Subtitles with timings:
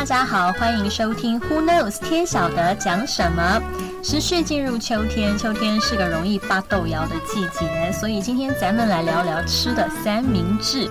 [0.00, 3.60] 大家好，欢迎收听 Who Knows 天晓得讲什么。
[4.02, 10.90] 持续进入秋天，秋天是个容易发豆芽的季节，所以今天咱们来聊聊吃的三明治。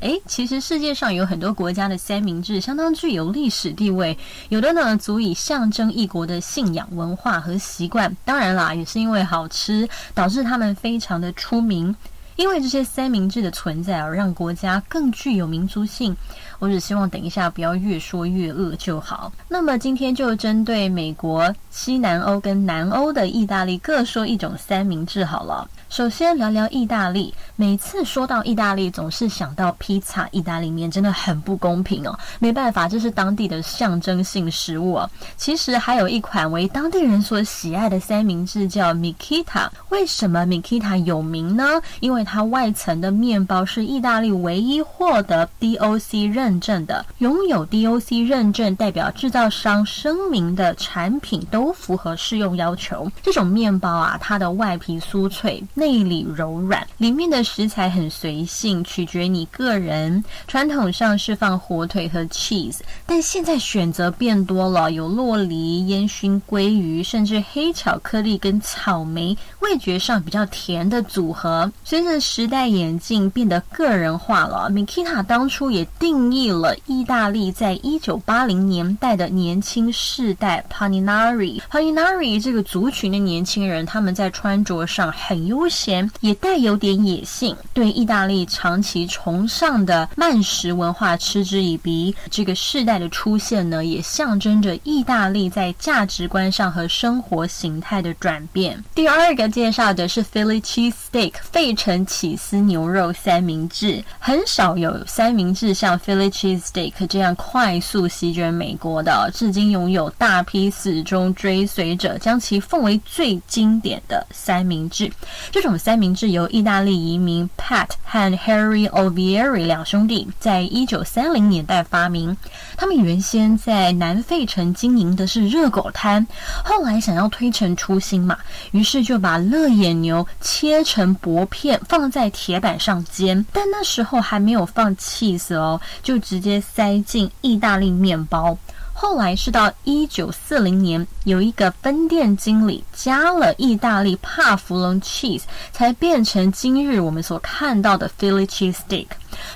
[0.00, 4.16] 诶，其实世界上有很多国家的三明治相当具有历史地位，
[4.48, 8.16] 有的呢足以象征一国的信仰文化和习惯。
[8.24, 11.94] 当然啦，也是因为好吃，导致他们非常的出名。
[12.36, 16.16] 因为这些三明治的存在而让国家更具有民族性。
[16.58, 19.30] 我只希望等一下不要越说越饿就好。
[19.46, 25.68] 那么今天就针对美国、西南欧跟南欧的意大利各说一种三明治好了。
[25.88, 27.32] 首先聊聊意大利。
[27.56, 32.18] 每次说到意大利，总是想到披萨、意大利面，真的很不公平哦。
[32.38, 35.10] 没办法，这是当地的象征性食物哦。
[35.36, 39.68] 其实还有一款为当地人所喜爱的三明治，叫 Mikita。
[39.90, 41.80] 为什么 Mikita 有名呢？
[42.00, 47.06] 因为它外层的面包是意大利唯一获得 DOC 认证的。
[47.18, 53.10] 拥有 DOC 认证，代表制造商声明的产品都符合适用要求。
[53.22, 55.62] 这种面包啊，它的外皮酥脆。
[55.74, 60.24] 内里柔软，里面的食材很随性，取决你个人。
[60.48, 71.70] 传统上是放火腿和 cheese，但现在选择变多了，有洛梨、烟熏鲑鱼，甚至黑巧克力跟草莓，味觉上比较甜的组合。
[71.84, 74.70] 随着时代眼镜，变得个人化了。
[74.70, 81.60] Mikita 当初也定义了意大利在一九八零年代的年轻世代 Paninari。
[81.70, 92.14] Paninari 这个族群的年轻人，他们在穿着上很悠闲也带有点野性，对意大利长期崇尚的慢食文化嗤之以鼻。
[92.30, 98.82] 这个世代的出现呢，也象征着意大利在价值观上和生活形态的转变。
[98.94, 115.10] 第二个介绍的是 Philly cheese steak 费城起司牛肉三明治，很少有三明治像 Philly cheese steak 这样快速席卷美国的，至今拥有大批死忠追随者，将其奉为最经典的三明治。
[115.50, 122.36] 这种三明治由意大利移民 Pat 和 Harry Ovieri 两兄弟在一九三零年代发明。
[122.76, 126.26] 他们原先在南费城经营的是热狗摊，
[126.64, 128.38] 后来想要推陈出新嘛，
[128.70, 133.44] 于是就把乐眼牛切成薄片放在铁板上煎。
[133.54, 138.56] 但那时候还没有放 cheese 哦，就直接塞进意大利面包。
[138.92, 145.42] 后来是到一九四零年，有一个分店经理加了意大利帕芙蓉 cheese，
[145.72, 149.06] 才变成今日我们所看到的 Philly cheese stick。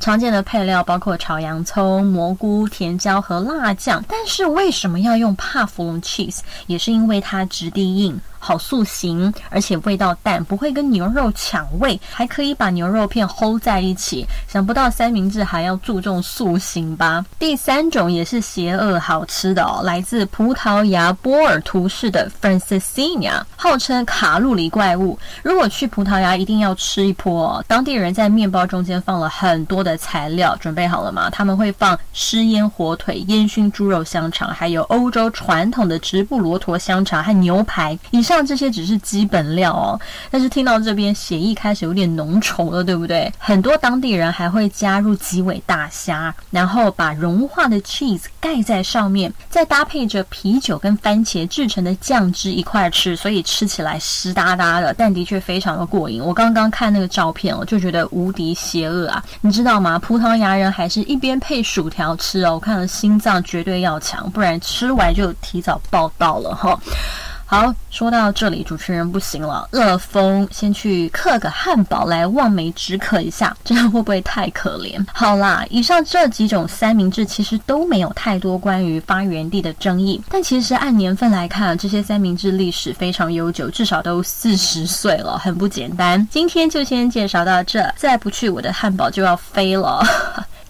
[0.00, 4.04] 常见的配料包括炒洋葱、蘑菇、甜椒和辣酱。
[4.08, 6.38] 但是为什么要用帕芙蓉 cheese？
[6.66, 8.20] 也是因为它质地硬。
[8.40, 14.24] 好塑形，而且味道淡，不会跟牛肉抢味，还可以把牛肉片 hold 在一起。
[14.46, 17.26] 想不到三明治还要注重塑形吧？
[17.36, 25.18] 第三种也是邪恶好吃的哦，来自葡萄牙波尔图市的 Francesinha，号称卡路里怪物。
[25.42, 27.48] 如果去葡萄牙，一定要吃一波。
[27.48, 31.30] 哦当地人在面包中间放了很多的材料，准备好了吗？
[31.30, 37.96] 他们会放湿腌火腿、烟熏猪肉香肠，还有欧洲传统的直布罗陀香肠和牛排。
[38.10, 43.30] 以上这些只是基本料哦，但是听到这边血意开始有点浓稠了，对不对？
[43.38, 56.22] 很多当地人还会加入几尾大虾，然后把融化的 cheese 盖在上面，再搭配着啤酒跟番茄制成的酱汁一块吃，所以吃起来湿哒哒的，但的确非常的过瘾。
[56.22, 59.22] 我刚刚看那个照片我，就觉得无敌邪恶啊！
[59.40, 59.98] 你知道吗？
[59.98, 66.78] 葡萄牙人还是一边配薯条吃哦，我看了心脏绝对要强，不然吃完就提早报道了哈。
[67.50, 75.02] 好，说到这里，主持人不行了，饿疯，先去刻个汉堡来望梅止渴一下，这样会不会太可怜？
[75.14, 86.28] 好啦，以上这几种三明治其实都没有太多关于发源地的争议，但其实按年份来看，这些三明治历史非常悠久，至少都四十岁了，很不简单。
[86.30, 90.06] 今天就先介绍到这，再不去我的汉堡就要飞了。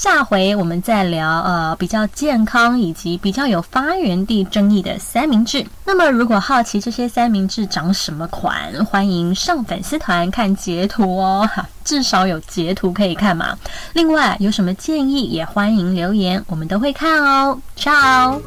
[0.00, 5.62] 下回我们再聊，呃，比较健康以及比较有发源地争议的三明治。
[5.84, 13.54] 那么，如果好奇这些三明治长什么款，欢迎上粉丝团看截图哦，哈， 至少有截图可以看嘛。
[13.92, 17.60] 另外，有什么建议也欢迎留言，我们都会看哦。
[17.76, 18.40] Ciao。